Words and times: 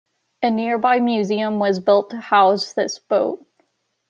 A 0.41 0.49
nearby 0.49 0.99
museum 0.99 1.59
was 1.59 1.79
built 1.79 2.09
to 2.09 2.19
house 2.19 2.73
this 2.73 2.97
boat. 2.97 3.45